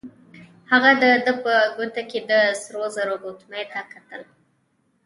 [0.71, 4.21] هغه د ده په ګوته کې د سرو زرو ګوتمۍ ته کتل.